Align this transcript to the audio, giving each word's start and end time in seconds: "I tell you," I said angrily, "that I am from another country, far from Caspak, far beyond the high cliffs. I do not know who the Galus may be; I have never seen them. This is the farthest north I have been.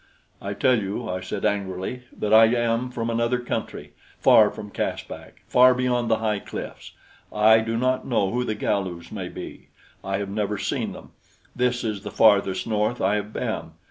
"I 0.41 0.55
tell 0.55 0.79
you," 0.81 1.07
I 1.07 1.21
said 1.21 1.45
angrily, 1.45 2.05
"that 2.17 2.33
I 2.33 2.45
am 2.45 2.89
from 2.89 3.11
another 3.11 3.37
country, 3.37 3.93
far 4.19 4.49
from 4.49 4.71
Caspak, 4.71 5.43
far 5.47 5.75
beyond 5.75 6.09
the 6.09 6.17
high 6.17 6.39
cliffs. 6.39 6.93
I 7.31 7.59
do 7.59 7.77
not 7.77 8.07
know 8.07 8.31
who 8.31 8.43
the 8.43 8.55
Galus 8.55 9.11
may 9.11 9.29
be; 9.29 9.67
I 10.03 10.17
have 10.17 10.29
never 10.29 10.57
seen 10.57 10.93
them. 10.93 11.11
This 11.55 11.83
is 11.83 12.01
the 12.01 12.09
farthest 12.09 12.65
north 12.65 12.99
I 12.99 13.13
have 13.17 13.31
been. 13.31 13.73